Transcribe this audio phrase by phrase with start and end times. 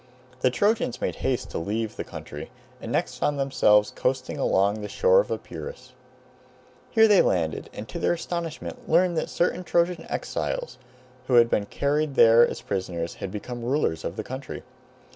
[0.39, 2.49] The Trojans made haste to leave the country,
[2.81, 5.93] and next found themselves coasting along the shore of Epirus.
[6.89, 10.79] Here they landed, and to their astonishment learned that certain Trojan exiles,
[11.27, 14.63] who had been carried there as prisoners, had become rulers of the country.